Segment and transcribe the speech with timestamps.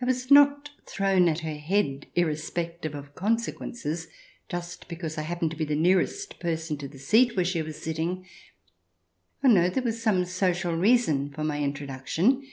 [0.00, 4.08] I was not thrown at her head, irrespec tive of consequences,
[4.48, 7.80] just because I happened to be the nearest person to the seat where she was
[7.80, 8.26] sitting;
[9.44, 12.44] oh no, there was some social reason for my introduction.